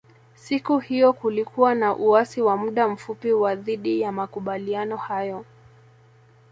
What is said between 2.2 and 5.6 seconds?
wa muda mfupi wa dhidi ya makubaliano hayo